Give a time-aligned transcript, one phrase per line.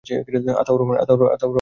[0.61, 1.45] Ataur Rahman, Dhaka.